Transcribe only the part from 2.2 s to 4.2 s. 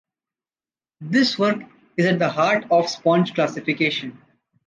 heart of sponge classification.